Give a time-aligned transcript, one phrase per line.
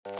[0.00, 0.14] Hallo,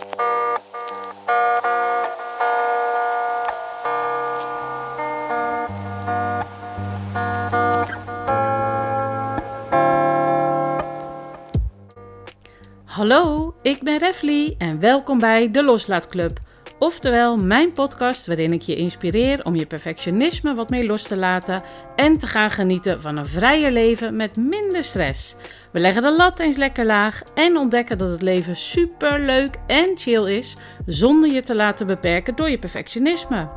[13.62, 16.38] ik ben Refly en welkom bij de Loslaatclub.
[16.80, 21.62] Oftewel mijn podcast waarin ik je inspireer om je perfectionisme wat meer los te laten
[21.96, 25.36] en te gaan genieten van een vrijer leven met minder stress.
[25.72, 29.90] We leggen de lat eens lekker laag en ontdekken dat het leven super leuk en
[29.94, 30.56] chill is
[30.86, 33.48] zonder je te laten beperken door je perfectionisme.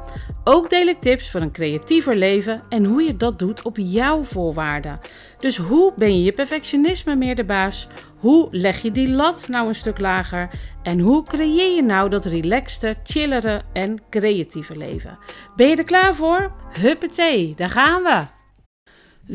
[0.44, 4.24] Ook deel ik tips voor een creatiever leven en hoe je dat doet op jouw
[4.24, 4.99] voorwaarden.
[5.38, 7.88] Dus hoe ben je je perfectionisme meer de baas?
[8.23, 10.50] Hoe leg je die lat nou een stuk lager?
[10.84, 15.18] En hoe creëer je nou dat relaxte, chillere en creatieve leven?
[15.55, 16.52] Ben je er klaar voor?
[16.80, 18.27] Huppatee, daar gaan we!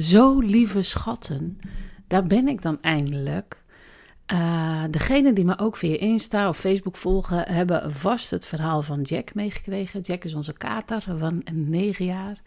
[0.01, 1.59] Zo lieve schatten,
[2.07, 3.65] daar ben ik dan eindelijk.
[4.33, 9.03] Uh, degenen die me ook via Insta of Facebook volgen, hebben vast het verhaal van
[9.03, 10.01] Jack meegekregen.
[10.01, 12.41] Jack is onze kater van 9 jaar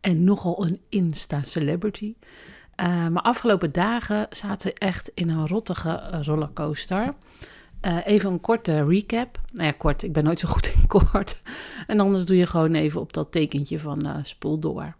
[0.00, 2.14] en nogal een Insta-celebrity.
[2.76, 7.14] Uh, maar afgelopen dagen zaten we echt in een rottige rollercoaster.
[7.82, 9.40] Uh, even een korte recap.
[9.52, 10.02] Nou ja, kort.
[10.02, 11.40] Ik ben nooit zo goed in kort.
[11.86, 14.94] En anders doe je gewoon even op dat tekentje van uh, spoel door.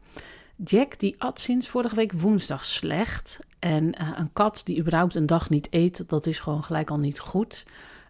[0.57, 3.39] Jack die at sinds vorige week woensdag slecht.
[3.59, 7.19] En een kat die überhaupt een dag niet eet, dat is gewoon gelijk al niet
[7.19, 7.65] goed.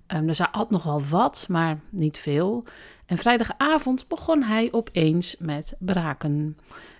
[0.06, 2.64] Um, dus hij at nog wel wat, maar niet veel.
[3.06, 6.56] En vrijdagavond begon hij opeens met braken.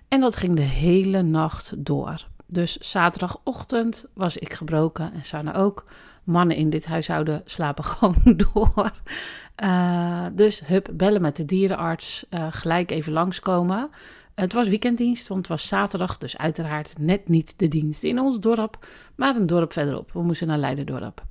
[0.07, 2.25] En dat ging de hele nacht door.
[2.47, 5.85] Dus zaterdagochtend was ik gebroken en Sanne ook.
[6.23, 8.21] Mannen in dit huishouden slapen gewoon
[8.53, 8.91] door.
[9.63, 13.89] Uh, dus hup, bellen met de dierenarts, uh, gelijk even langskomen.
[14.35, 18.39] Het was weekenddienst, want het was zaterdag, dus uiteraard net niet de dienst in ons
[18.39, 20.11] dorp, maar een dorp verderop.
[20.11, 21.23] We moesten naar Leiderdorp.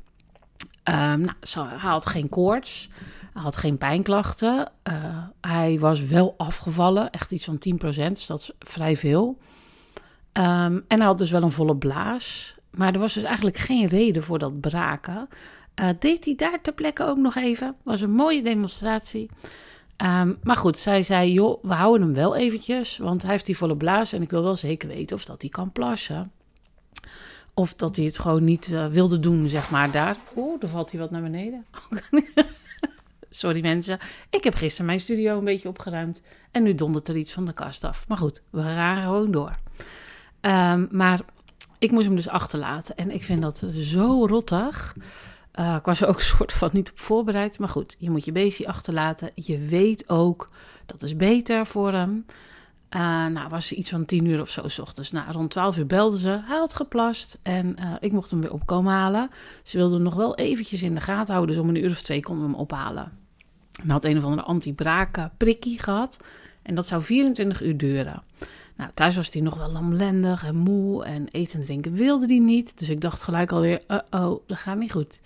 [0.88, 2.90] Um, nou, hij had geen koorts,
[3.32, 4.72] had geen pijnklachten.
[4.88, 4.94] Uh,
[5.40, 7.78] hij was wel afgevallen, echt iets van 10%,
[8.12, 9.38] dus dat is vrij veel.
[10.38, 12.54] Um, en hij had dus wel een volle blaas.
[12.70, 15.28] Maar er was dus eigenlijk geen reden voor dat braken.
[15.80, 17.76] Uh, deed hij daar ter plekke ook nog even.
[17.82, 19.30] Was een mooie demonstratie.
[19.96, 22.98] Um, maar goed, zij zei: joh, we houden hem wel eventjes.
[22.98, 24.12] Want hij heeft die volle blaas.
[24.12, 26.32] En ik wil wel zeker weten of dat hij kan plassen.
[27.54, 30.16] Of dat hij het gewoon niet uh, wilde doen, zeg maar, daar.
[30.36, 31.66] Oeh, er valt hij wat naar beneden.
[33.30, 33.98] Sorry mensen.
[34.30, 36.22] Ik heb gisteren mijn studio een beetje opgeruimd.
[36.50, 38.08] En nu dondert er iets van de kast af.
[38.08, 39.56] Maar goed, we gaan gewoon door.
[40.46, 41.20] Um, maar
[41.78, 42.96] ik moest hem dus achterlaten.
[42.96, 44.96] En ik vind dat zo rottig.
[45.60, 47.58] Uh, ik was er ook een soort van niet op voorbereid.
[47.58, 49.30] Maar goed, je moet je beestje achterlaten.
[49.34, 50.48] Je weet ook,
[50.86, 52.26] dat is beter voor hem.
[52.96, 55.10] Uh, nou, was iets van tien uur of zo s ochtends.
[55.10, 56.28] Nou, rond twaalf uur belden ze.
[56.28, 59.30] Hij had geplast en uh, ik mocht hem weer opkomen halen.
[59.62, 61.54] Ze wilden hem nog wel eventjes in de gaten houden.
[61.54, 63.12] Dus om een uur of twee konden we hem ophalen.
[63.72, 66.20] Hij had een of andere anti-braken prikkie gehad.
[66.62, 68.22] En dat zou 24 uur duren.
[68.76, 72.38] Nou, thuis was hij nog wel lamlendig en moe en eten en drinken wilde hij
[72.38, 72.78] niet.
[72.78, 75.20] Dus ik dacht gelijk alweer, uh oh, dat gaat niet goed.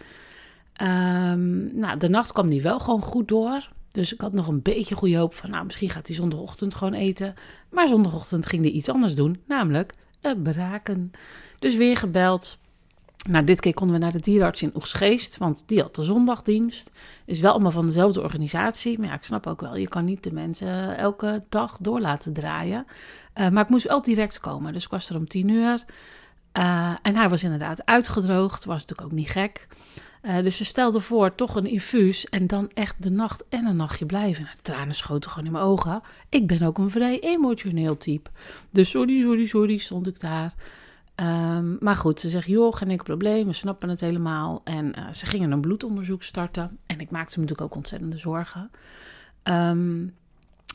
[0.82, 3.68] Um, nou, de nacht kwam hij wel gewoon goed door.
[3.90, 6.94] Dus ik had nog een beetje goede hoop van, nou, misschien gaat hij zondagochtend gewoon
[6.94, 7.34] eten.
[7.70, 11.10] Maar zondagochtend ging hij iets anders doen, namelijk uh, braken.
[11.58, 12.58] Dus weer gebeld.
[13.28, 16.90] Nou, dit keer konden we naar de dierenarts in Oegsgeest, want die had de zondagdienst.
[17.24, 18.98] Is wel allemaal van dezelfde organisatie.
[18.98, 22.32] Maar ja, ik snap ook wel, je kan niet de mensen elke dag door laten
[22.32, 22.86] draaien.
[23.34, 25.84] Uh, maar ik moest wel direct komen, dus ik was er om tien uur.
[26.58, 29.68] Uh, en hij was inderdaad uitgedroogd, was natuurlijk ook niet gek.
[30.22, 33.76] Uh, dus ze stelde voor toch een infuus en dan echt de nacht en een
[33.76, 34.42] nachtje blijven.
[34.42, 36.00] Nou, de tranen schoten gewoon in mijn ogen.
[36.28, 38.30] Ik ben ook een vrij emotioneel type.
[38.70, 40.54] Dus sorry, sorry, sorry, stond ik daar.
[41.20, 44.60] Um, maar goed, ze zegt, joh, geen enkel probleem, we snappen het helemaal.
[44.64, 46.78] En uh, ze gingen een bloedonderzoek starten.
[46.86, 48.70] En ik maakte me natuurlijk ook ontzettende zorgen.
[49.42, 50.14] Um,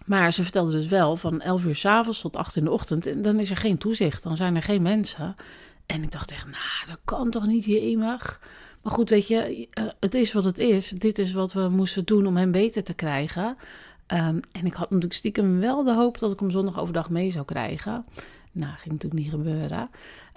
[0.05, 3.07] maar ze vertelde dus wel van 11 uur s avonds tot 8 in de ochtend.
[3.07, 5.35] En dan is er geen toezicht, dan zijn er geen mensen.
[5.85, 7.97] En ik dacht echt, nou, dat kan toch niet hier.
[7.97, 8.39] Maar
[8.83, 10.89] goed, weet je, uh, het is wat het is.
[10.89, 13.57] Dit is wat we moesten doen om hem beter te krijgen.
[14.07, 17.31] Um, en ik had natuurlijk stiekem wel de hoop dat ik hem zondag overdag mee
[17.31, 18.05] zou krijgen.
[18.55, 19.89] Nou, ging natuurlijk niet gebeuren.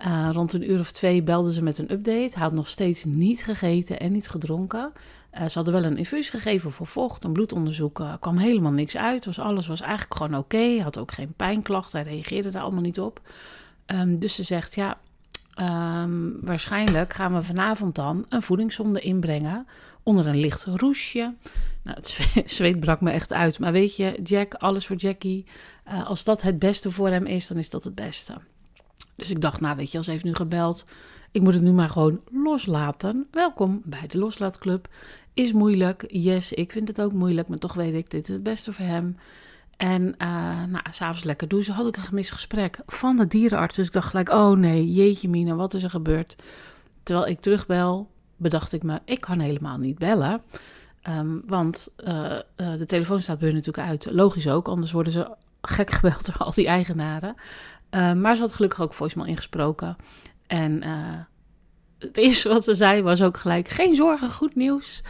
[0.06, 2.30] Uh, rond een uur of twee belden ze met een update.
[2.32, 4.92] Hij had nog steeds niet gegeten en niet gedronken.
[5.34, 7.24] Uh, ze hadden wel een infuus gegeven voor vocht.
[7.24, 9.22] Een bloedonderzoek uh, kwam helemaal niks uit.
[9.22, 10.56] Dus alles was eigenlijk gewoon oké.
[10.56, 10.78] Okay.
[10.78, 12.00] Had ook geen pijnklachten.
[12.00, 13.20] Hij reageerde daar allemaal niet op.
[13.86, 14.98] Um, dus ze zegt, ja,
[15.60, 19.66] um, waarschijnlijk gaan we vanavond dan een voedingszonde inbrengen
[20.02, 21.34] onder een licht roesje.
[21.82, 22.20] Nou, het
[22.56, 23.58] zweet brak me echt uit.
[23.58, 25.44] Maar weet je, Jack, alles voor Jackie.
[25.88, 28.34] Uh, als dat het beste voor hem is, dan is dat het beste.
[29.14, 30.86] Dus ik dacht, nou weet je, als ze heeft nu gebeld,
[31.30, 33.26] ik moet het nu maar gewoon loslaten.
[33.30, 34.88] Welkom bij de Loslaatclub.
[35.34, 38.42] Is moeilijk, yes, ik vind het ook moeilijk, maar toch weet ik, dit is het
[38.42, 39.16] beste voor hem.
[39.76, 43.76] En uh, nou, s'avonds lekker douchen had ik een gemist gesprek van de dierenarts.
[43.76, 46.36] Dus ik dacht gelijk, oh nee, jeetje mina, wat is er gebeurd?
[47.02, 50.42] Terwijl ik terugbel, bedacht ik me, ik kan helemaal niet bellen.
[51.08, 54.06] Um, want uh, uh, de telefoon staat bij hun natuurlijk uit.
[54.10, 57.34] Logisch ook, anders worden ze gek gebeld door al die eigenaren.
[57.90, 59.96] Uh, maar ze had gelukkig ook voicemail ingesproken.
[60.46, 60.82] En
[61.98, 65.02] het eerste wat ze zei was ook gelijk: geen zorgen, goed nieuws.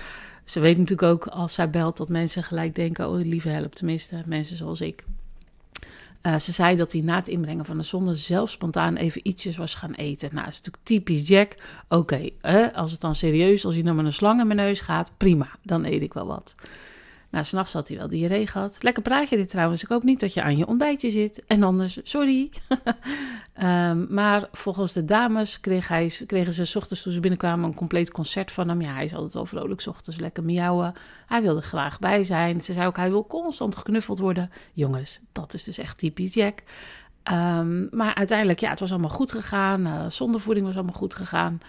[0.47, 4.23] Ze weet natuurlijk ook als zij belt dat mensen gelijk denken: oh, lieve help, tenminste,
[4.27, 5.05] mensen zoals ik.
[6.23, 9.57] Uh, ze zei dat hij na het inbrengen van de zonde zelf spontaan even ietsjes
[9.57, 10.29] was gaan eten.
[10.33, 11.55] Nou, dat is natuurlijk typisch Jack.
[11.89, 14.81] Oké, okay, als het dan serieus, als hij nou met een slang in mijn neus
[14.81, 16.55] gaat, prima, dan eet ik wel wat.
[17.31, 18.79] Nou, s'nachts had hij wel diarree gehad.
[18.81, 19.83] Lekker praatje dit trouwens.
[19.83, 21.45] Ik hoop niet dat je aan je ontbijtje zit.
[21.47, 22.51] En anders, sorry.
[23.63, 27.75] um, maar volgens de dames kreeg hij, kregen ze s ochtends toen ze binnenkwamen een
[27.75, 28.81] compleet concert van hem.
[28.81, 30.93] Ja, hij is altijd wel vrolijk s ochtends, lekker miauwen.
[31.27, 32.61] Hij wilde graag bij zijn.
[32.61, 34.51] Ze zei ook, hij wil constant geknuffeld worden.
[34.73, 36.63] Jongens, dat is dus echt typisch Jack.
[37.33, 39.87] Um, maar uiteindelijk, ja, het was allemaal goed gegaan.
[39.87, 41.61] Uh, zondevoeding was allemaal goed gegaan.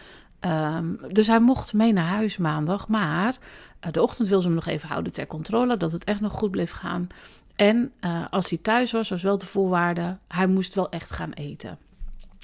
[0.41, 2.87] Um, dus hij mocht mee naar huis maandag.
[2.87, 3.37] Maar
[3.85, 5.77] uh, de ochtend wil ze hem nog even houden ter controle.
[5.77, 7.07] Dat het echt nog goed bleef gaan.
[7.55, 10.17] En uh, als hij thuis was, was wel de voorwaarde.
[10.27, 11.77] Hij moest wel echt gaan eten.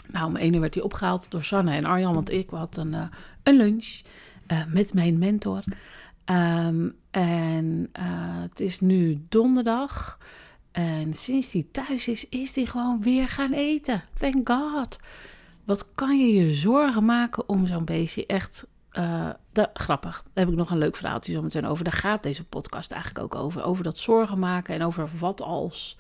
[0.08, 2.14] Nou, om één uur werd hij opgehaald door Sanne en Arjan.
[2.14, 3.04] Want ik had een, uh,
[3.44, 4.02] een lunch
[4.68, 5.64] met mijn mentor.
[6.26, 7.90] Um, en
[8.42, 10.18] het is nu donderdag.
[10.72, 14.02] En sinds hij thuis is, is hij gewoon weer gaan eten.
[14.20, 14.98] Thank God.
[15.66, 18.26] Wat kan je je zorgen maken om zo'n beestje?
[18.26, 18.68] Echt
[19.52, 20.24] de, grappig.
[20.24, 21.84] Daar heb ik nog een leuk verhaaltje zo meteen over.
[21.84, 23.64] Daar gaat deze podcast eigenlijk ook over.
[23.64, 25.98] Over dat zorgen maken en over wat als.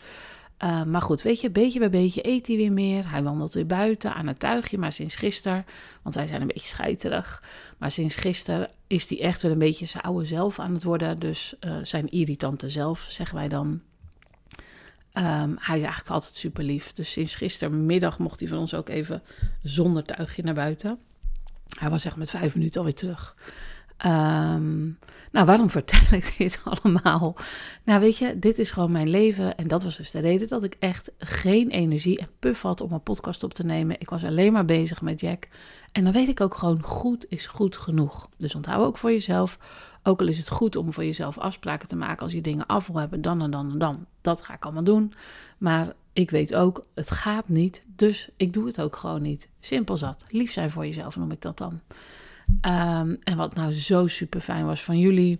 [0.63, 3.10] Uh, maar goed, weet je, beetje bij beetje eet hij weer meer.
[3.10, 4.77] Hij wandelt weer buiten aan het tuigje.
[4.77, 5.66] Maar sinds gisteren,
[6.01, 7.44] want wij zijn een beetje scheiterig.
[7.77, 11.18] Maar sinds gisteren is hij echt wel een beetje zijn oude zelf aan het worden.
[11.18, 13.81] Dus uh, zijn irritante zelf, zeggen wij dan.
[15.18, 16.92] Um, hij is eigenlijk altijd super lief.
[16.92, 19.24] Dus sinds gistermiddag mocht hij van ons ook even
[19.63, 21.00] zonder tuigje naar buiten.
[21.80, 23.36] Hij was echt met vijf minuten alweer terug.
[24.06, 25.00] Um,
[25.31, 27.36] nou, waarom vertel ik dit allemaal?
[27.83, 29.57] Nou, weet je, dit is gewoon mijn leven.
[29.57, 32.92] En dat was dus de reden dat ik echt geen energie en puff had om
[32.92, 34.00] een podcast op te nemen.
[34.00, 35.48] Ik was alleen maar bezig met Jack.
[35.92, 38.30] En dan weet ik ook gewoon, goed is goed genoeg.
[38.38, 39.57] Dus onthoud ook voor jezelf.
[40.04, 42.88] Ook al is het goed om voor jezelf afspraken te maken als je dingen af
[42.88, 44.06] wil hebben, dan en dan en dan.
[44.24, 45.14] Dat ga ik allemaal doen.
[45.58, 47.84] Maar ik weet ook, het gaat niet.
[47.96, 49.48] Dus ik doe het ook gewoon niet.
[49.60, 50.25] Simpel zat.
[50.30, 51.80] Lief zijn voor jezelf noem ik dat dan.
[52.48, 55.40] Um, en wat nou zo super fijn was van jullie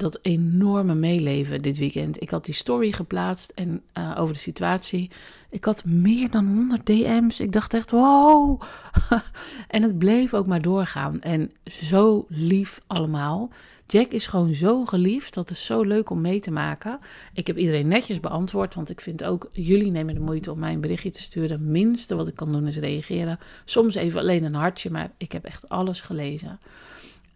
[0.00, 2.22] dat enorme meeleven dit weekend.
[2.22, 5.10] Ik had die story geplaatst en uh, over de situatie.
[5.50, 7.40] Ik had meer dan 100 DM's.
[7.40, 8.62] Ik dacht echt, wow.
[9.68, 11.20] en het bleef ook maar doorgaan.
[11.20, 13.50] En zo lief allemaal.
[13.92, 15.34] Jack is gewoon zo geliefd.
[15.34, 16.98] Dat is zo leuk om mee te maken.
[17.32, 18.74] Ik heb iedereen netjes beantwoord.
[18.74, 21.70] Want ik vind ook, jullie nemen de moeite om mij een berichtje te sturen.
[21.70, 23.38] Minste wat ik kan doen is reageren.
[23.64, 24.90] Soms even alleen een hartje.
[24.90, 26.60] Maar ik heb echt alles gelezen.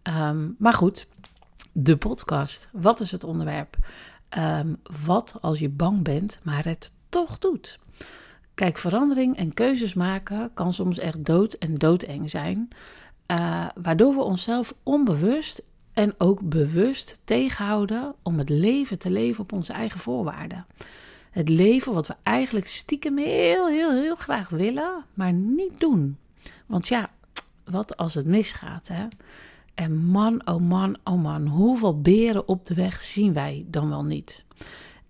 [0.03, 1.07] Um, maar goed,
[1.71, 2.69] de podcast.
[2.71, 3.77] Wat is het onderwerp?
[4.37, 7.79] Um, wat als je bang bent, maar het toch doet?
[8.53, 12.67] Kijk, verandering en keuzes maken kan soms echt dood en doodeng zijn.
[13.31, 15.63] Uh, waardoor we onszelf onbewust
[15.95, 20.65] en ook bewust tegenhouden om het leven te leven op onze eigen voorwaarden.
[21.31, 26.17] Het leven wat we eigenlijk stiekem heel, heel, heel graag willen, maar niet doen.
[26.65, 27.09] Want ja,
[27.63, 29.07] wat als het misgaat, hè?
[29.73, 34.03] En man, oh man, oh man, hoeveel beren op de weg zien wij dan wel
[34.03, 34.45] niet?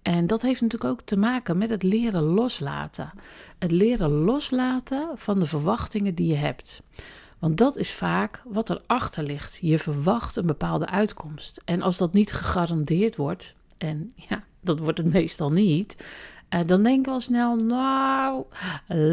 [0.01, 3.11] En dat heeft natuurlijk ook te maken met het leren loslaten.
[3.59, 6.83] Het leren loslaten van de verwachtingen die je hebt.
[7.39, 9.59] Want dat is vaak wat erachter ligt.
[9.61, 11.61] Je verwacht een bepaalde uitkomst.
[11.65, 16.07] En als dat niet gegarandeerd wordt, en ja, dat wordt het meestal niet,
[16.49, 18.45] uh, dan denken we al snel, nou,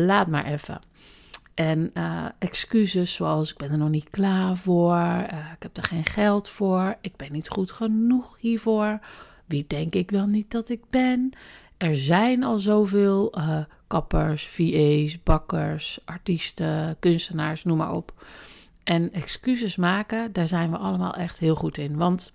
[0.07, 0.81] laat maar even.
[1.55, 5.83] En uh, excuses zoals ik ben er nog niet klaar voor, uh, ik heb er
[5.83, 8.99] geen geld voor, ik ben niet goed genoeg hiervoor,
[9.47, 11.33] wie denk ik wel niet dat ik ben.
[11.77, 13.35] Er zijn al zoveel
[13.93, 18.27] kappers, VA's, bakkers, artiesten, kunstenaars, noem maar op.
[18.85, 21.97] En excuses maken, daar zijn we allemaal echt heel goed in.
[21.97, 22.33] Want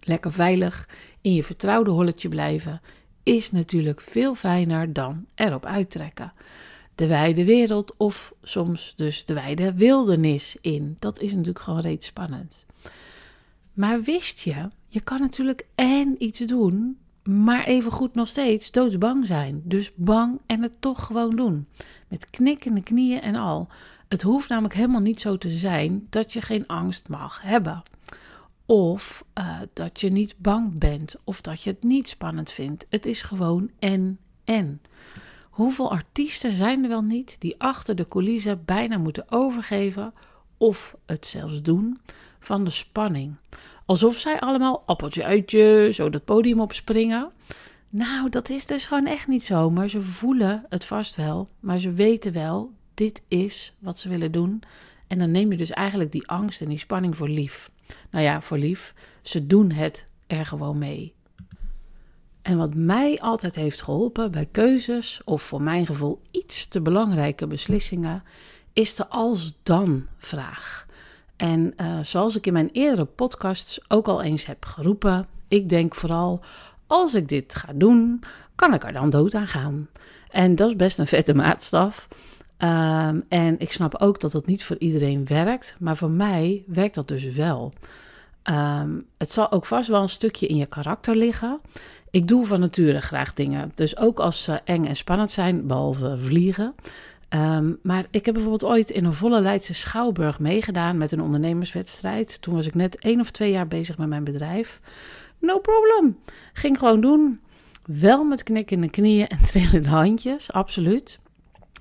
[0.00, 0.88] lekker veilig
[1.20, 2.80] in je vertrouwde holletje blijven
[3.22, 6.32] is natuurlijk veel fijner dan erop uittrekken
[6.94, 10.96] de wijde wereld of soms dus de wijde wildernis in.
[10.98, 12.64] Dat is natuurlijk gewoon reeds spannend.
[13.72, 19.26] Maar wist je, je kan natuurlijk en iets doen maar even goed nog steeds doodsbang
[19.26, 19.62] zijn.
[19.64, 21.66] Dus bang en het toch gewoon doen.
[22.08, 23.68] Met knikkende knieën en al.
[24.08, 27.82] Het hoeft namelijk helemaal niet zo te zijn dat je geen angst mag hebben.
[28.66, 31.16] Of uh, dat je niet bang bent.
[31.24, 32.86] Of dat je het niet spannend vindt.
[32.90, 34.80] Het is gewoon en en.
[35.50, 40.12] Hoeveel artiesten zijn er wel niet die achter de coulissen bijna moeten overgeven
[40.56, 42.00] of het zelfs doen
[42.40, 43.36] van de spanning?
[43.86, 47.30] Alsof zij allemaal appeltje uitje, zo dat podium opspringen.
[47.88, 49.70] Nou, dat is dus gewoon echt niet zo.
[49.70, 51.48] Maar ze voelen het vast wel.
[51.60, 54.62] Maar ze weten wel, dit is wat ze willen doen.
[55.06, 57.70] En dan neem je dus eigenlijk die angst en die spanning voor lief.
[58.10, 58.94] Nou ja, voor lief.
[59.22, 61.14] Ze doen het er gewoon mee.
[62.42, 67.46] En wat mij altijd heeft geholpen bij keuzes, of voor mijn gevoel iets te belangrijke
[67.46, 68.22] beslissingen,
[68.72, 70.85] is de als-dan-vraag.
[71.36, 75.94] En uh, zoals ik in mijn eerdere podcasts ook al eens heb geroepen, ik denk
[75.94, 76.40] vooral:
[76.86, 78.22] als ik dit ga doen,
[78.54, 79.88] kan ik er dan dood aan gaan?
[80.30, 82.08] En dat is best een vette maatstaf.
[82.58, 86.94] Um, en ik snap ook dat dat niet voor iedereen werkt, maar voor mij werkt
[86.94, 87.72] dat dus wel.
[88.50, 91.60] Um, het zal ook vast wel een stukje in je karakter liggen.
[92.10, 93.72] Ik doe van nature graag dingen.
[93.74, 96.74] Dus ook als ze eng en spannend zijn, behalve vliegen.
[97.28, 102.42] Um, maar ik heb bijvoorbeeld ooit in een volle Leidse Schouwburg meegedaan met een ondernemerswedstrijd.
[102.42, 104.80] Toen was ik net één of twee jaar bezig met mijn bedrijf.
[105.40, 106.18] No problem.
[106.52, 107.40] Ging gewoon doen.
[107.84, 111.20] Wel met knikkende knieën en trillende handjes, absoluut.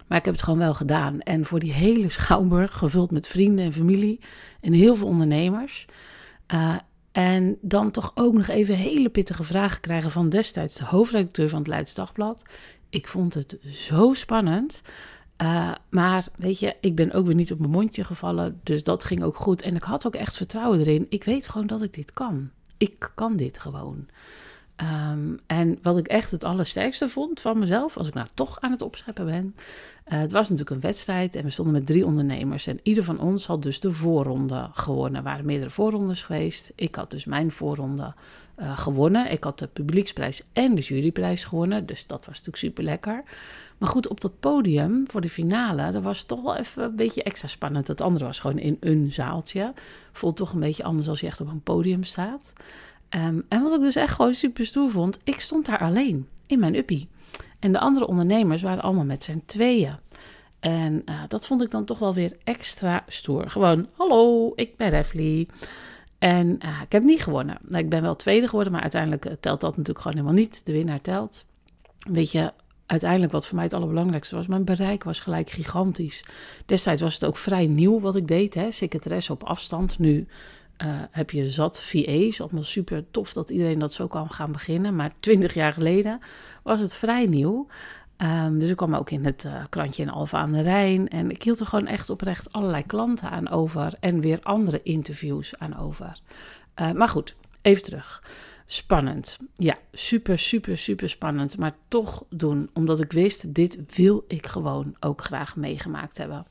[0.08, 1.20] Maar ik heb het gewoon wel gedaan.
[1.20, 4.20] En voor die hele schouwburg, gevuld met vrienden en familie
[4.62, 5.86] en heel veel ondernemers.
[6.54, 6.76] Uh,
[7.12, 11.60] en dan toch ook nog even hele pittige vragen krijgen van destijds de hoofdredacteur van
[11.60, 12.46] het Leids Dagblad.
[12.90, 14.82] Ik vond het zo spannend.
[15.42, 18.60] Uh, maar weet je, ik ben ook weer niet op mijn mondje gevallen.
[18.64, 19.62] Dus dat ging ook goed.
[19.62, 21.06] En ik had ook echt vertrouwen erin.
[21.10, 22.50] Ik weet gewoon dat ik dit kan.
[22.78, 24.08] Ik kan dit gewoon.
[24.82, 28.72] Um, en wat ik echt het allersterkste vond van mezelf, als ik nou toch aan
[28.72, 29.56] het opscheppen ben.
[30.08, 32.68] Uh, het was natuurlijk een wedstrijd en we stonden met drie ondernemers.
[32.68, 35.16] En ieder van ons had dus de voorronde gewonnen.
[35.16, 36.72] Er waren meerdere voorrondes geweest.
[36.76, 38.14] Ik had dus mijn voorronde
[38.58, 39.32] uh, gewonnen.
[39.32, 41.86] Ik had de publieksprijs en de juryprijs gewonnen.
[41.86, 43.24] Dus dat was natuurlijk super lekker.
[43.78, 47.24] Maar goed, op dat podium voor de finale, dat was toch wel even een beetje
[47.24, 47.88] extra spannend.
[47.88, 49.74] Het andere was gewoon in een zaaltje.
[50.12, 52.54] Voelt toch een beetje anders als je echt op een podium staat.
[53.16, 56.60] Um, en wat ik dus echt gewoon super stoer vond, ik stond daar alleen in
[56.60, 57.10] mijn uppie.
[57.60, 59.98] En de andere ondernemers waren allemaal met z'n tweeën.
[60.60, 63.50] En uh, dat vond ik dan toch wel weer extra stoer.
[63.50, 65.48] Gewoon, hallo, ik ben Refly.
[66.20, 67.58] En uh, ik heb niet gewonnen.
[67.62, 70.66] Nou, ik ben wel tweede geworden, maar uiteindelijk eh, telt dat natuurlijk gewoon helemaal niet.
[70.66, 71.46] De winnaar telt.
[72.10, 72.54] Weet je,
[72.86, 76.24] uiteindelijk wat voor mij het allerbelangrijkste was, mijn bereik was gelijk gigantisch.
[76.66, 80.00] Destijds was het ook vrij nieuw wat ik deed, hè, secretaresse op afstand.
[80.00, 80.28] Nu
[80.84, 82.42] uh, heb je zat VA's.
[82.42, 84.96] Allemaal super tof dat iedereen dat zo kan gaan beginnen.
[84.96, 86.20] Maar twintig jaar geleden
[86.64, 87.68] was het vrij nieuw.
[88.18, 91.08] Um, dus ik kwam ook in het uh, krantje in Alfa aan de Rijn.
[91.08, 93.94] En ik hield er gewoon echt oprecht allerlei klanten aan over.
[94.00, 96.20] En weer andere interviews aan over.
[96.82, 98.24] Uh, maar goed, even terug.
[98.66, 99.38] Spannend.
[99.56, 101.58] Ja, super, super, super spannend.
[101.58, 106.46] Maar toch doen, omdat ik wist, dit wil ik gewoon ook graag meegemaakt hebben.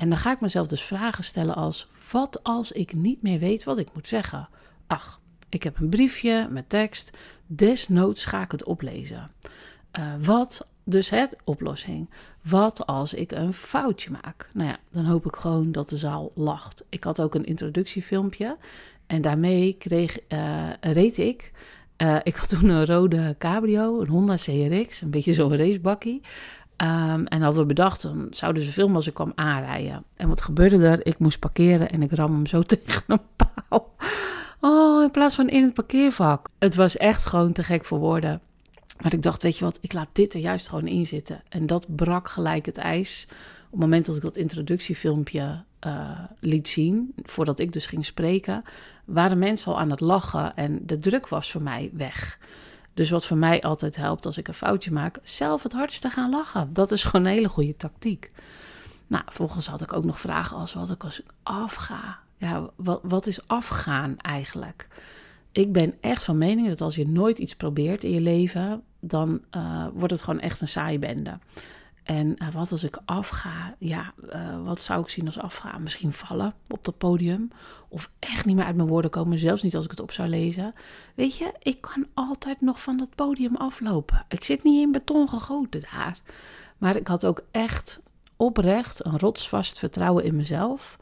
[0.00, 3.64] En dan ga ik mezelf dus vragen stellen als: wat als ik niet meer weet
[3.64, 4.48] wat ik moet zeggen?
[4.86, 7.10] Ach, ik heb een briefje met tekst.
[7.46, 9.30] Desnoods ga ik het oplezen.
[9.98, 12.10] Uh, wat, dus hè, oplossing.
[12.42, 14.50] Wat als ik een foutje maak?
[14.52, 16.84] Nou ja, dan hoop ik gewoon dat de zaal lacht.
[16.88, 18.56] Ik had ook een introductiefilmpje.
[19.06, 21.52] En daarmee kreeg, uh, reed ik.
[22.02, 26.20] Uh, ik had toen een rode cabrio, een Honda CRX, een beetje zo'n racebakkie.
[26.82, 30.04] Um, en hadden we bedacht, dan zouden ze filmen als ik kwam aanrijden.
[30.16, 31.06] En wat gebeurde er?
[31.06, 33.94] Ik moest parkeren en ik ram hem zo tegen een paal.
[34.60, 36.48] Oh, in plaats van in het parkeervak.
[36.58, 38.40] Het was echt gewoon te gek voor woorden.
[39.02, 41.42] Maar ik dacht, weet je wat, ik laat dit er juist gewoon in zitten.
[41.48, 43.26] En dat brak gelijk het ijs.
[43.64, 48.64] Op het moment dat ik dat introductiefilmpje uh, liet zien, voordat ik dus ging spreken,
[49.04, 52.38] waren mensen al aan het lachen en de druk was voor mij weg.
[52.94, 56.10] Dus wat voor mij altijd helpt als ik een foutje maak, zelf het hardst te
[56.10, 56.72] gaan lachen.
[56.72, 58.30] Dat is gewoon een hele goede tactiek.
[59.06, 62.18] Nou, volgens had ik ook nog vragen als wat ik als ik afga.
[62.36, 64.88] Ja, wat, wat is afgaan eigenlijk?
[65.52, 69.40] Ik ben echt van mening dat als je nooit iets probeert in je leven, dan
[69.56, 71.38] uh, wordt het gewoon echt een saaie bende.
[72.02, 73.74] En uh, wat als ik afga?
[73.78, 75.82] Ja, uh, wat zou ik zien als afgaan?
[75.82, 77.50] Misschien vallen op dat podium.
[77.88, 80.28] Of echt niet meer uit mijn woorden komen, zelfs niet als ik het op zou
[80.28, 80.74] lezen.
[81.14, 84.24] Weet je, ik kan altijd nog van dat podium aflopen.
[84.28, 86.20] Ik zit niet in beton gegoten daar.
[86.78, 88.00] Maar ik had ook echt
[88.36, 90.98] oprecht een rotsvast vertrouwen in mezelf.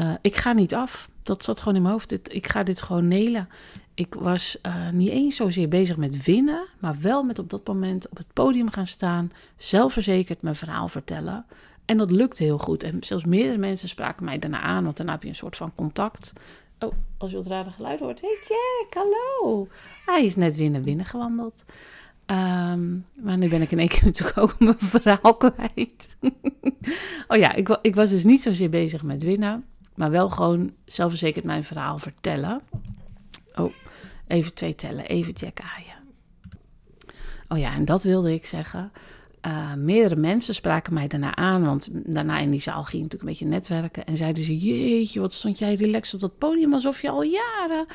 [0.00, 1.08] Uh, ik ga niet af.
[1.22, 2.34] Dat zat gewoon in mijn hoofd.
[2.34, 3.48] ik ga dit gewoon nelen.
[3.94, 8.08] Ik was uh, niet eens zozeer bezig met winnen, maar wel met op dat moment
[8.08, 11.46] op het podium gaan staan, zelfverzekerd mijn verhaal vertellen.
[11.84, 12.82] En dat lukte heel goed.
[12.82, 15.74] En zelfs meerdere mensen spraken mij daarna aan, want daarna heb je een soort van
[15.74, 16.32] contact.
[16.78, 18.20] Oh, als je wat rare geluid hoort.
[18.20, 19.68] Hey Jack, hallo.
[20.06, 21.64] Hij is net weer naar binnen gewandeld.
[22.26, 26.16] Um, maar nu ben ik in één keer natuurlijk ook mijn verhaal kwijt.
[27.28, 31.44] oh ja, ik, ik, was dus niet zozeer bezig met winnen, maar wel gewoon zelfverzekerd
[31.44, 32.60] mijn verhaal vertellen.
[33.54, 33.72] Oh,
[34.26, 36.00] even twee tellen, even Jack aaien.
[37.48, 38.92] Oh ja, en dat wilde ik zeggen.
[39.46, 43.28] Uh, meerdere mensen spraken mij daarna aan, want daarna in die zaal ging natuurlijk een
[43.28, 44.04] beetje netwerken.
[44.04, 47.86] En zeiden ze: Jeetje, wat stond jij relaxed op dat podium alsof je al jaren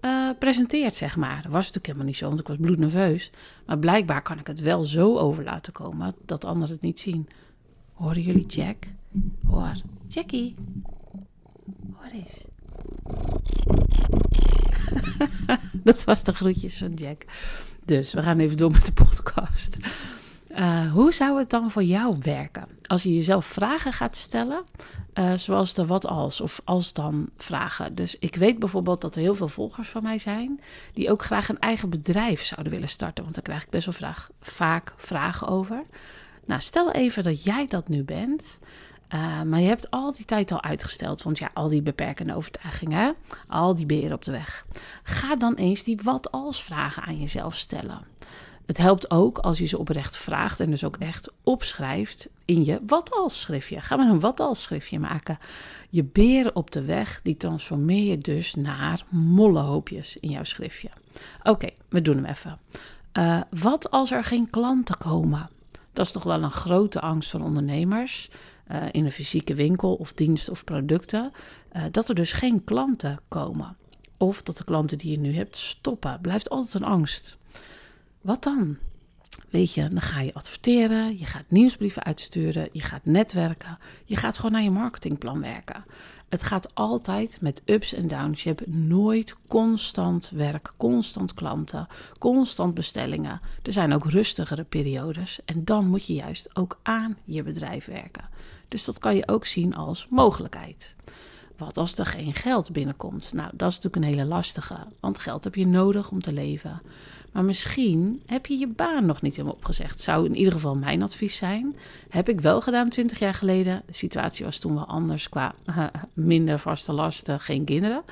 [0.00, 1.42] uh, presenteert, zeg maar.
[1.42, 3.30] Dat was natuurlijk helemaal niet zo, want ik was bloednerveus.
[3.66, 7.28] Maar blijkbaar kan ik het wel zo over laten komen dat anderen het niet zien.
[7.92, 8.76] Horen jullie Jack?
[9.46, 9.72] Hoor,
[10.08, 10.54] Jackie.
[11.92, 12.44] Hoor eens.
[15.84, 17.24] dat was de groetjes van Jack.
[17.84, 19.76] Dus we gaan even door met de podcast.
[20.50, 24.64] Uh, hoe zou het dan voor jou werken als je jezelf vragen gaat stellen,
[25.14, 27.94] uh, zoals de wat als of als dan vragen?
[27.94, 30.60] Dus ik weet bijvoorbeeld dat er heel veel volgers van mij zijn
[30.92, 34.12] die ook graag een eigen bedrijf zouden willen starten, want daar krijg ik best wel
[34.40, 35.82] vaak vragen over.
[36.46, 38.58] Nou, stel even dat jij dat nu bent.
[39.14, 43.14] Uh, maar je hebt al die tijd al uitgesteld, want ja, al die beperkende overtuigingen,
[43.48, 44.66] al die beren op de weg.
[45.02, 48.04] Ga dan eens die wat als vragen aan jezelf stellen.
[48.66, 52.80] Het helpt ook als je ze oprecht vraagt en dus ook echt opschrijft in je
[52.86, 53.80] wat als schriftje.
[53.80, 55.38] Ga maar een wat als schriftje maken.
[55.90, 60.88] Je beren op de weg, die transformeer je dus naar mollenhoopjes in jouw schriftje.
[61.42, 62.58] Oké, we doen hem even.
[63.18, 65.48] Uh, wat als er geen klanten komen?
[65.92, 68.30] Dat is toch wel een grote angst van ondernemers.
[68.72, 71.32] Uh, in een fysieke winkel of dienst of producten.
[71.76, 73.76] Uh, dat er dus geen klanten komen.
[74.16, 76.18] Of dat de klanten die je nu hebt stoppen.
[76.20, 77.38] Blijft altijd een angst.
[78.20, 78.76] Wat dan?
[79.50, 84.36] Weet je, dan ga je adverteren, je gaat nieuwsbrieven uitsturen, je gaat netwerken, je gaat
[84.36, 85.84] gewoon naar je marketingplan werken.
[86.28, 88.42] Het gaat altijd met ups en downs.
[88.42, 91.86] Je hebt nooit constant werk, constant klanten,
[92.18, 93.40] constant bestellingen.
[93.62, 98.28] Er zijn ook rustigere periodes en dan moet je juist ook aan je bedrijf werken.
[98.68, 100.96] Dus dat kan je ook zien als mogelijkheid.
[101.56, 103.32] Wat als er geen geld binnenkomt?
[103.32, 106.82] Nou, dat is natuurlijk een hele lastige, want geld heb je nodig om te leven.
[107.32, 110.00] Maar misschien heb je je baan nog niet helemaal opgezegd.
[110.00, 111.76] Zou in ieder geval mijn advies zijn.
[112.08, 113.82] Heb ik wel gedaan 20 jaar geleden.
[113.86, 115.54] De situatie was toen wel anders qua
[116.12, 118.02] minder vaste lasten, geen kinderen.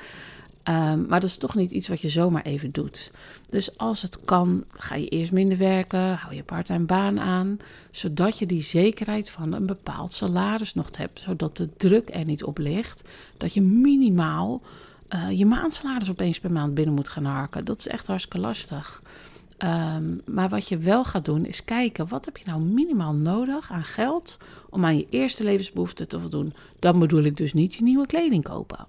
[0.69, 3.11] Um, maar dat is toch niet iets wat je zomaar even doet.
[3.49, 7.57] Dus als het kan, ga je eerst minder werken, hou je parttime baan aan,
[7.91, 12.43] zodat je die zekerheid van een bepaald salaris nog hebt, zodat de druk er niet
[12.43, 13.03] op ligt,
[13.37, 14.61] dat je minimaal
[15.09, 17.65] uh, je maandsalaris opeens per maand binnen moet gaan harken.
[17.65, 19.01] Dat is echt hartstikke lastig.
[19.57, 23.71] Um, maar wat je wel gaat doen is kijken, wat heb je nou minimaal nodig
[23.71, 24.37] aan geld
[24.69, 26.53] om aan je eerste levensbehoeften te voldoen?
[26.79, 28.87] Dan bedoel ik dus niet je nieuwe kleding kopen.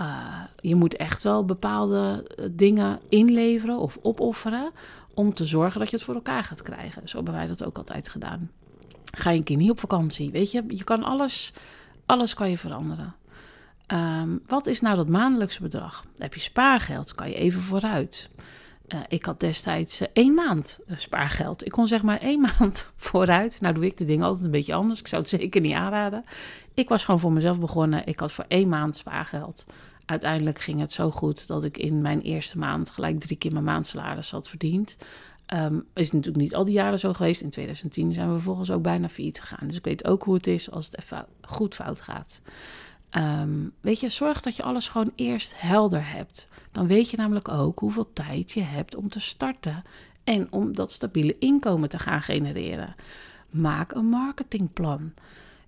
[0.00, 4.70] Uh, je moet echt wel bepaalde eh, dingen inleveren of opofferen
[5.14, 7.08] om te zorgen dat je het voor elkaar gaat krijgen.
[7.08, 8.50] Zo hebben wij dat ook altijd gedaan.
[9.16, 11.52] Ga je een keer niet op vakantie, weet je, je kan alles,
[12.06, 13.14] alles kan je veranderen.
[13.92, 16.04] Um, wat is nou dat maandelijkse bedrag?
[16.16, 18.30] Heb je spaargeld, kan je even vooruit.
[18.94, 21.64] Uh, ik had destijds één maand spaargeld.
[21.64, 23.60] Ik kon zeg maar één maand vooruit.
[23.60, 25.00] Nou doe ik de dingen altijd een beetje anders.
[25.00, 26.24] Ik zou het zeker niet aanraden.
[26.74, 28.06] Ik was gewoon voor mezelf begonnen.
[28.06, 29.66] Ik had voor één maand spaargeld.
[30.10, 33.64] Uiteindelijk ging het zo goed dat ik in mijn eerste maand gelijk drie keer mijn
[33.64, 34.96] maandsalaris had verdiend.
[35.54, 37.42] Um, is natuurlijk niet al die jaren zo geweest.
[37.42, 39.66] In 2010 zijn we vervolgens ook bijna failliet gegaan.
[39.66, 42.40] Dus ik weet ook hoe het is als het even goed fout gaat.
[43.10, 46.48] Um, weet je, zorg dat je alles gewoon eerst helder hebt.
[46.72, 49.82] Dan weet je namelijk ook hoeveel tijd je hebt om te starten
[50.24, 52.94] en om dat stabiele inkomen te gaan genereren.
[53.50, 55.12] Maak een marketingplan.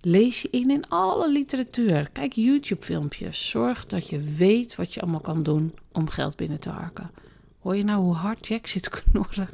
[0.05, 2.09] Lees je in in alle literatuur.
[2.11, 3.49] Kijk YouTube-filmpjes.
[3.49, 7.11] Zorg dat je weet wat je allemaal kan doen om geld binnen te harken.
[7.59, 9.49] Hoor je nou hoe hard Jack zit knorren?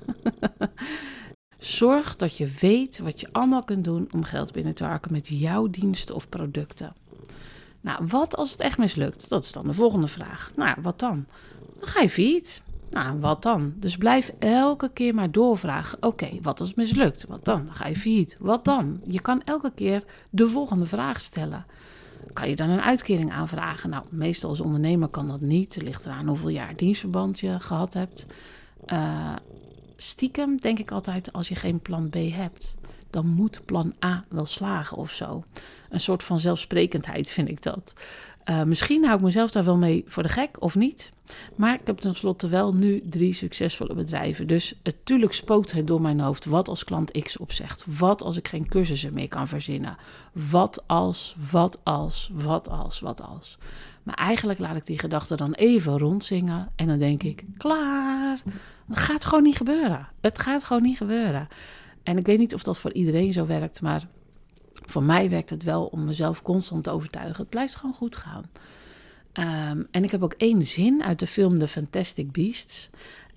[1.58, 5.28] Zorg dat je weet wat je allemaal kunt doen om geld binnen te harken met
[5.28, 6.94] jouw diensten of producten.
[7.82, 9.30] Nou, wat als het echt mislukt?
[9.30, 10.52] Dat is dan de volgende vraag.
[10.56, 11.26] Nou, wat dan?
[11.80, 12.62] Dan ga je fiets.
[12.90, 13.74] Nou, wat dan?
[13.76, 16.04] Dus blijf elke keer maar doorvragen.
[16.04, 17.26] Oké, wat het mislukt?
[17.28, 17.68] Wat dan?
[17.74, 18.36] Ga je fiets.
[18.40, 19.02] Wat dan?
[19.06, 21.66] Je kan elke keer de volgende vraag stellen.
[22.34, 23.90] Kan je dan een uitkering aanvragen?
[23.90, 25.76] Nou, meestal als ondernemer kan dat niet.
[25.76, 28.26] Het ligt eraan hoeveel jaar dienstverband je gehad hebt.
[28.94, 29.36] Uh,
[29.96, 32.78] stiekem denk ik altijd als je geen plan B hebt
[33.10, 35.44] dan moet plan A wel slagen of zo.
[35.90, 37.94] Een soort van zelfsprekendheid vind ik dat.
[38.50, 41.12] Uh, misschien hou ik mezelf daar wel mee voor de gek of niet.
[41.56, 44.48] Maar ik heb tenslotte wel nu drie succesvolle bedrijven.
[44.48, 46.46] Dus natuurlijk spookt het door mijn hoofd.
[46.46, 47.84] Wat als klant X opzegt?
[47.86, 49.98] Wat als ik geen cursussen meer kan verzinnen?
[50.34, 53.58] Wat als, wat als, wat als, wat als?
[54.04, 56.72] Maar eigenlijk laat ik die gedachten dan even rondzingen.
[56.76, 58.42] En dan denk ik, klaar.
[58.88, 60.08] Het gaat gewoon niet gebeuren.
[60.22, 61.48] Het gaat gewoon niet gebeuren.
[62.04, 64.08] En ik weet niet of dat voor iedereen zo werkt, maar
[64.90, 67.42] voor mij werkt het wel om mezelf constant te overtuigen.
[67.42, 68.44] Het blijft gewoon goed gaan.
[69.32, 72.90] Ehm, en ik heb ook één zin uit de film The Fantastic Beasts.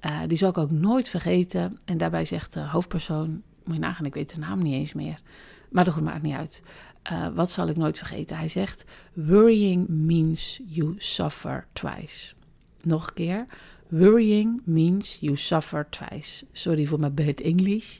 [0.07, 1.79] Uh, die zal ik ook nooit vergeten.
[1.85, 5.21] En daarbij zegt de hoofdpersoon, moet je nagaan, ik weet de naam niet eens meer.
[5.71, 6.63] Maar dat maakt niet uit.
[7.13, 8.37] Uh, wat zal ik nooit vergeten?
[8.37, 12.35] Hij zegt: Worrying means you suffer twice.
[12.83, 13.47] Nog een keer.
[13.89, 16.47] Worrying means you suffer twice.
[16.53, 17.99] Sorry voor mijn bad English.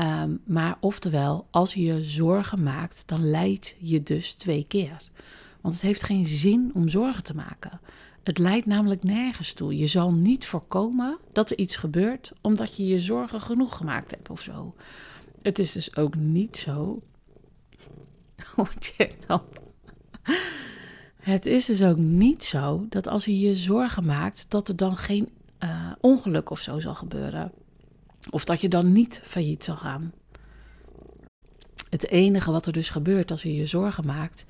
[0.00, 5.10] Um, maar oftewel, als je je zorgen maakt, dan leid je dus twee keer.
[5.60, 7.80] Want het heeft geen zin om zorgen te maken.
[8.22, 9.76] Het leidt namelijk nergens toe.
[9.76, 14.30] Je zal niet voorkomen dat er iets gebeurt omdat je je zorgen genoeg gemaakt hebt
[14.30, 14.74] of zo.
[15.42, 17.02] Het is dus ook niet zo.
[18.56, 19.42] Hoort je dan?
[21.16, 24.96] Het is dus ook niet zo dat als je je zorgen maakt, dat er dan
[24.96, 25.28] geen
[25.64, 27.52] uh, ongeluk of zo zal gebeuren.
[28.30, 30.12] Of dat je dan niet failliet zal gaan.
[31.90, 34.44] Het enige wat er dus gebeurt als je je zorgen maakt,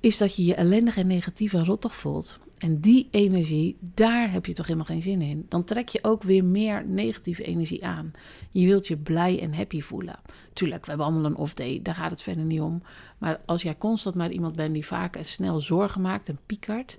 [0.00, 2.38] is dat je je ellendig en negatief en rottig voelt.
[2.58, 5.46] En die energie, daar heb je toch helemaal geen zin in.
[5.48, 8.12] Dan trek je ook weer meer negatieve energie aan.
[8.50, 10.18] Je wilt je blij en happy voelen.
[10.52, 12.82] Tuurlijk, we hebben allemaal een off-day, daar gaat het verder niet om.
[13.18, 16.98] Maar als jij constant maar iemand bent die vaak en snel zorgen maakt en piekert,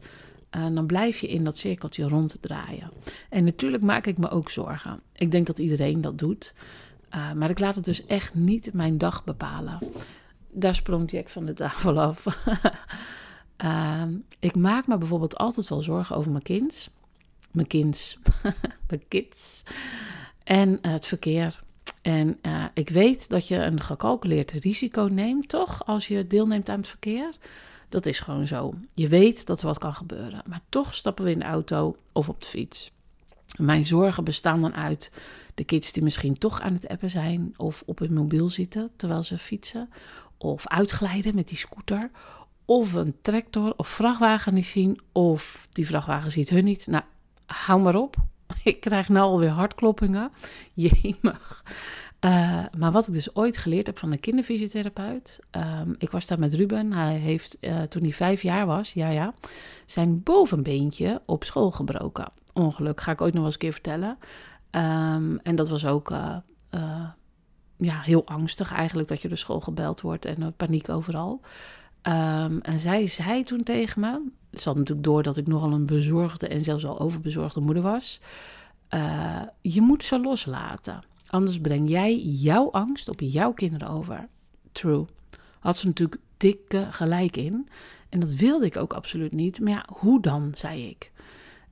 [0.56, 2.92] uh, dan blijf je in dat cirkeltje ronddraaien.
[3.30, 5.02] En natuurlijk maak ik me ook zorgen.
[5.16, 6.54] Ik denk dat iedereen dat doet.
[7.16, 9.80] Uh, maar ik laat het dus echt niet mijn dag bepalen.
[10.52, 12.46] Daar sprong Jack van de tafel af.
[13.64, 14.04] uh,
[14.40, 16.90] ik maak me bijvoorbeeld altijd wel zorgen over mijn kinds.
[17.52, 18.18] Mijn kinds.
[18.90, 19.64] mijn kids.
[20.44, 21.60] En het verkeer.
[22.02, 22.40] En
[22.74, 25.86] ik weet dat je een gecalculeerd risico neemt, toch?
[25.86, 27.36] Als je deelneemt aan het verkeer.
[27.94, 28.74] Dat is gewoon zo.
[28.94, 30.44] Je weet dat er wat kan gebeuren.
[30.48, 32.92] Maar toch stappen we in de auto of op de fiets.
[33.58, 35.12] Mijn zorgen bestaan dan uit
[35.56, 39.24] de kids die misschien toch aan het appen zijn of op hun mobiel zitten terwijl
[39.24, 39.90] ze fietsen.
[40.38, 42.12] Of uitglijden met die scooter.
[42.66, 45.00] Of een tractor of vrachtwagen niet zien.
[45.12, 46.88] Of die vrachtwagen ziet hun niet.
[46.88, 47.04] Nou,
[47.46, 48.16] hou maar op.
[48.64, 50.32] Ik krijg nou alweer hartkloppingen.
[50.74, 51.64] Jemig.
[52.26, 55.40] Uh, maar wat ik dus ooit geleerd heb van een kinderfysiotherapeut.
[55.52, 56.92] Um, ik was daar met Ruben.
[56.92, 59.34] Hij heeft uh, toen hij vijf jaar was, ja ja,
[59.86, 62.32] zijn bovenbeentje op school gebroken.
[62.54, 64.18] Ongeluk, ga ik ooit nog eens een keer vertellen.
[64.72, 66.38] Um, en dat was ook uh,
[67.78, 71.42] ja, heel angstig eigenlijk dat je door school gebeld wordt en paniek overal.
[72.08, 74.22] Um, en zij zei toen tegen me,
[74.54, 78.20] ze had natuurlijk door dat ik nogal een bezorgde en zelfs al overbezorgde moeder was.
[79.62, 81.12] je moet ze loslaten.
[81.34, 84.28] Anders breng jij jouw angst op jouw kinderen over.
[84.72, 85.06] True.
[85.60, 87.68] Had ze natuurlijk dikke gelijk in.
[88.10, 89.60] En dat wilde ik ook absoluut niet.
[89.60, 91.12] Maar ja, hoe dan, zei ik.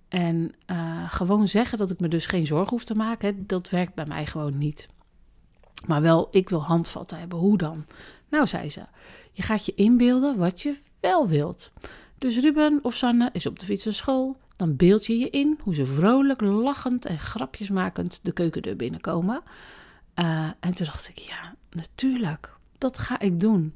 [0.07, 3.93] En uh, gewoon zeggen dat ik me dus geen zorgen hoef te maken, dat werkt
[3.93, 4.87] bij mij gewoon niet.
[5.85, 7.39] Maar wel, ik wil handvatten hebben.
[7.39, 7.85] Hoe dan?
[8.29, 8.81] Nou, zei ze,
[9.31, 11.71] je gaat je inbeelden wat je wel wilt.
[12.17, 14.37] Dus Ruben of Sanne is op de fiets naar school.
[14.61, 19.41] Dan beeld je je in hoe ze vrolijk, lachend en grapjesmakend de keukendeur binnenkomen.
[20.15, 23.73] Uh, en toen dacht ik, ja, natuurlijk, dat ga ik doen.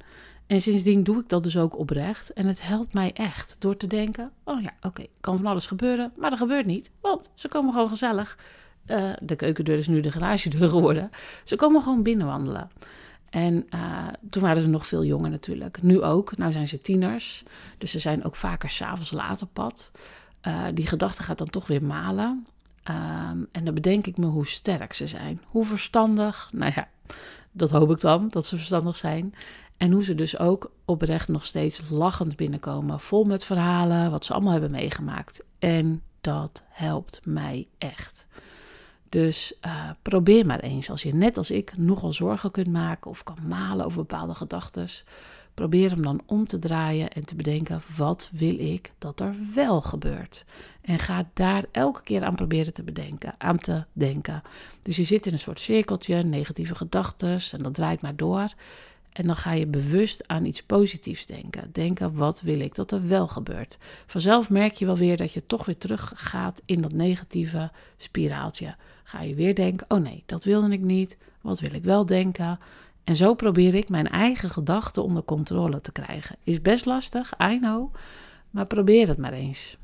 [0.48, 2.34] En sindsdien doe ik dat dus ook oprecht.
[2.34, 6.12] En het helpt mij echt door te denken: oh ja, oké, kan van alles gebeuren,
[6.18, 6.92] maar dat gebeurt niet.
[7.02, 8.38] Want ze komen gewoon gezellig.
[8.88, 11.10] Uh, de keukendeur is nu de garagedeur geworden.
[11.44, 12.70] Ze komen gewoon binnenwandelen.
[13.30, 15.82] En uh, toen waren ze nog veel jonger natuurlijk.
[15.82, 16.38] Nu ook.
[16.38, 17.44] Nu zijn ze tieners.
[17.78, 19.92] Dus ze zijn ook vaker s'avonds laat op pad.
[20.48, 22.46] Uh, die gedachte gaat dan toch weer malen.
[22.90, 25.42] Um, en dan bedenk ik me hoe sterk ze zijn.
[25.48, 26.50] Hoe verstandig.
[26.54, 26.88] Nou ja,
[27.52, 29.34] dat hoop ik dan, dat ze verstandig zijn.
[29.78, 33.00] En hoe ze dus ook oprecht nog steeds lachend binnenkomen.
[33.00, 35.44] Vol met verhalen, wat ze allemaal hebben meegemaakt.
[35.60, 38.28] En dat helpt mij echt.
[39.10, 43.24] Dus uh, probeer maar eens, als je net als ik nogal zorgen kunt maken of
[43.24, 44.88] kan malen over bepaalde gedachten,
[45.56, 49.82] probeer hem dan om te draaien en te bedenken: wat wil ik dat er wel
[49.82, 50.46] gebeurt?
[50.82, 54.42] En ga daar elke keer aan proberen te bedenken, aan te denken.
[54.82, 58.54] Dus je zit in een soort cirkeltje, negatieve gedachten, en dat draait maar door.
[59.16, 61.70] En dan ga je bewust aan iets positiefs denken.
[61.72, 63.78] Denken, wat wil ik dat er wel gebeurt?
[64.06, 68.76] Vanzelf merk je wel weer dat je toch weer terug gaat in dat negatieve spiraaltje.
[69.04, 71.18] Ga je weer denken, oh nee, dat wilde ik niet.
[71.42, 72.60] Wat wil ik wel denken?
[73.06, 76.36] En zo probeer ik mijn eigen gedachten onder controle te krijgen.
[76.44, 77.94] Is best lastig, I know.
[78.50, 79.78] Maar probeer het maar eens.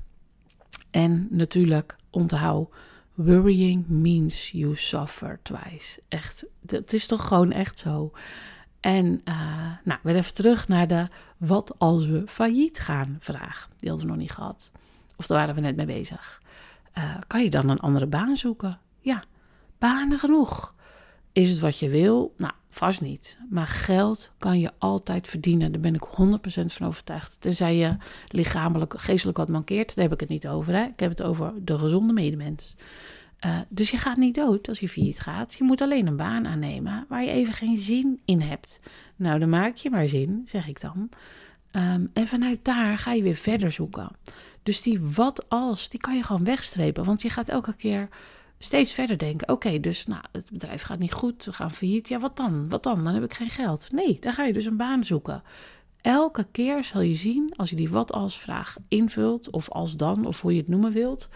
[0.92, 2.70] En natuurlijk, onthoud,
[3.14, 6.00] worrying means you suffer twice.
[6.08, 8.12] Echt, het is toch gewoon echt zo.
[8.80, 11.08] En uh, nou, weer even terug naar de
[11.38, 13.70] wat als we failliet gaan vraag.
[13.78, 14.72] Die hadden we nog niet gehad.
[15.18, 16.42] Of daar waren we net mee bezig.
[16.98, 18.80] Uh, kan je dan een andere baan zoeken?
[19.00, 19.24] Ja,
[19.78, 20.74] banen genoeg.
[21.32, 22.34] Is het wat je wil?
[22.38, 23.38] Nou, vast niet.
[23.50, 25.72] Maar geld kan je altijd verdienen.
[25.72, 27.42] Daar ben ik 100% van overtuigd.
[27.42, 29.96] Tenzij je lichamelijk, geestelijk wat mankeert.
[29.96, 30.74] Daar heb ik het niet over.
[30.74, 30.84] Hè?
[30.84, 32.76] Ik heb het over de gezonde medemens.
[33.46, 35.54] Uh, dus je gaat niet dood als je failliet gaat.
[35.54, 38.80] Je moet alleen een baan aannemen waar je even geen zin in hebt.
[39.16, 41.10] Nou, dan maak je maar zin, zeg ik dan.
[41.72, 44.12] Um, en vanuit daar ga je weer verder zoeken.
[44.64, 47.04] Dus die wat als, die kan je gewoon wegstrepen.
[47.04, 48.10] Want je gaat elke keer
[48.64, 49.50] steeds verder denken.
[49.50, 52.08] Oké, dus nou, het bedrijf gaat niet goed, we gaan failliet.
[52.08, 52.70] Ja, wat dan?
[52.70, 53.04] Wat dan?
[53.04, 53.92] Dan heb ik geen geld.
[53.92, 55.44] Nee, dan ga je dus een baan zoeken.
[56.02, 60.26] Elke keer zal je zien, als je die wat als vraag invult, of als dan,
[60.26, 61.30] of hoe je het noemen wilt,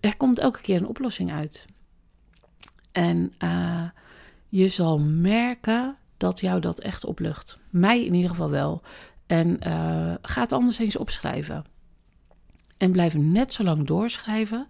[0.00, 1.66] er komt elke keer een oplossing uit.
[2.92, 3.88] En uh,
[4.48, 7.58] je zal merken dat jou dat echt oplucht.
[7.70, 8.82] Mij in ieder geval wel.
[9.26, 11.64] En uh, ga het anders eens opschrijven.
[12.76, 14.66] En blijf net zo lang doorschrijven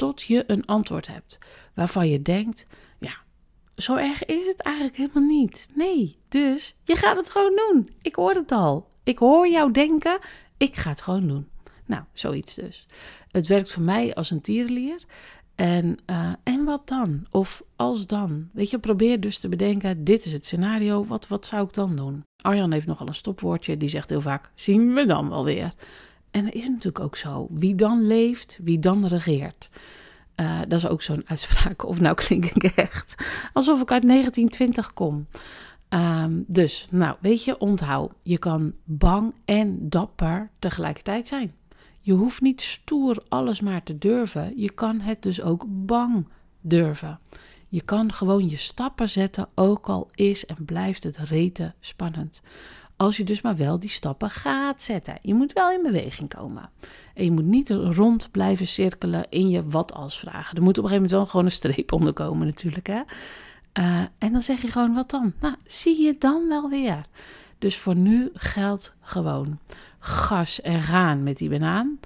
[0.00, 1.38] tot je een antwoord hebt
[1.74, 2.66] waarvan je denkt:
[2.98, 3.12] ja,
[3.76, 5.68] zo erg is het eigenlijk helemaal niet.
[5.74, 7.90] Nee, dus je gaat het gewoon doen.
[8.02, 8.90] Ik hoor het al.
[9.04, 10.18] Ik hoor jou denken:
[10.56, 11.48] ik ga het gewoon doen.
[11.86, 12.86] Nou, zoiets dus.
[13.30, 15.04] Het werkt voor mij als een tierenlier.
[15.54, 17.26] En, uh, en wat dan?
[17.30, 18.48] Of als dan?
[18.52, 21.96] Weet je, probeer dus te bedenken: dit is het scenario, wat, wat zou ik dan
[21.96, 22.24] doen?
[22.36, 25.72] Arjan heeft nogal een stopwoordje, die zegt heel vaak: zien we dan wel weer.
[26.30, 27.46] En dat is natuurlijk ook zo.
[27.50, 29.70] Wie dan leeft, wie dan regeert.
[30.36, 31.84] Uh, dat is ook zo'n uitspraak.
[31.84, 33.14] Of nou klink ik echt
[33.52, 35.26] alsof ik uit 1920 kom.
[35.88, 38.12] Um, dus, nou, weet je, onthoud.
[38.22, 41.54] Je kan bang en dapper tegelijkertijd zijn.
[42.00, 44.52] Je hoeft niet stoer alles maar te durven.
[44.56, 46.28] Je kan het dus ook bang
[46.60, 47.18] durven.
[47.68, 52.42] Je kan gewoon je stappen zetten, ook al is en blijft het rete spannend.
[53.00, 55.18] Als je dus maar wel die stappen gaat zetten.
[55.22, 56.70] Je moet wel in beweging komen.
[57.14, 60.56] En je moet niet rond blijven cirkelen in je wat als vragen.
[60.56, 62.86] Er moet op een gegeven moment wel gewoon een streep onder komen natuurlijk.
[62.86, 63.00] Hè?
[63.78, 65.32] Uh, en dan zeg je gewoon wat dan?
[65.40, 67.00] Nou, zie je dan wel weer.
[67.58, 69.58] Dus voor nu geldt gewoon
[69.98, 71.98] gas en gaan met die banaan.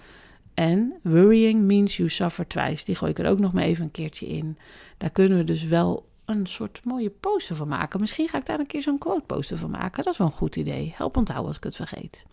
[0.55, 2.85] En worrying means you suffer twice.
[2.85, 4.59] Die gooi ik er ook nog maar even een keertje in.
[4.99, 8.01] Daar kunnen we dus wel een soort mooie poster van maken.
[8.01, 10.05] Misschien ga ik daar een keer zo'n quote poster van maken.
[10.05, 10.93] Dat is wel een goed idee.
[10.97, 12.27] Help onthouden als ik het vergeet.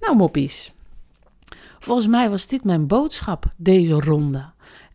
[0.00, 0.72] Nou, moppies.
[1.78, 4.44] Volgens mij was dit mijn boodschap deze ronde.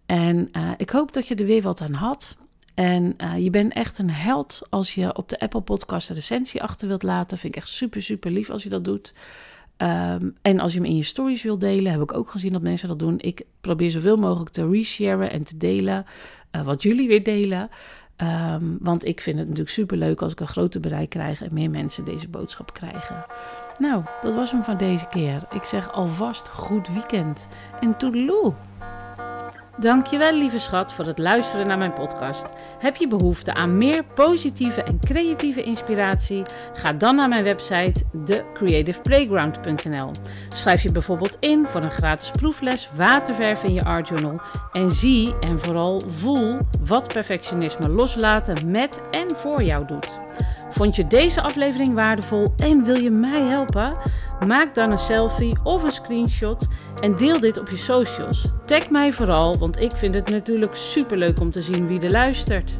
[0.05, 2.37] En uh, ik hoop dat je er weer wat aan had.
[2.73, 6.63] En uh, je bent echt een held als je op de Apple Podcast een recensie
[6.63, 7.37] achter wilt laten.
[7.37, 9.13] Vind ik echt super, super lief als je dat doet.
[9.77, 12.61] Um, en als je hem in je stories wilt delen, heb ik ook gezien dat
[12.61, 13.19] mensen dat doen.
[13.19, 16.05] Ik probeer zoveel mogelijk te resharen en te delen
[16.55, 17.69] uh, wat jullie weer delen.
[18.21, 21.53] Um, want ik vind het natuurlijk super leuk als ik een groter bereik krijg en
[21.53, 23.25] meer mensen deze boodschap krijgen.
[23.77, 25.47] Nou, dat was hem van deze keer.
[25.51, 27.47] Ik zeg alvast goed weekend
[27.79, 28.53] en toedeloe.
[29.79, 32.53] Dankjewel lieve schat voor het luisteren naar mijn podcast.
[32.79, 36.43] Heb je behoefte aan meer positieve en creatieve inspiratie?
[36.73, 40.11] Ga dan naar mijn website thecreativeplayground.nl.
[40.49, 45.33] Schrijf je bijvoorbeeld in voor een gratis proefles waterverf in je art journal en zie
[45.39, 50.28] en vooral voel wat perfectionisme loslaten met en voor jou doet.
[50.69, 53.97] Vond je deze aflevering waardevol en wil je mij helpen?
[54.47, 56.67] Maak dan een selfie of een screenshot
[57.01, 58.51] en deel dit op je socials.
[58.65, 62.79] Tag mij vooral, want ik vind het natuurlijk superleuk om te zien wie er luistert.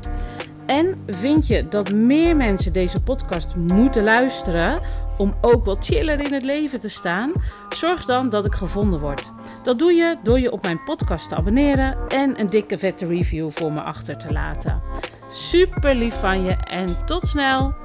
[0.66, 4.82] En vind je dat meer mensen deze podcast moeten luisteren
[5.18, 7.32] om ook wat chiller in het leven te staan?
[7.70, 9.32] Zorg dan dat ik gevonden word.
[9.64, 13.52] Dat doe je door je op mijn podcast te abonneren en een dikke vette review
[13.52, 14.82] voor me achter te laten.
[15.30, 17.76] Super lief van je en tot snel!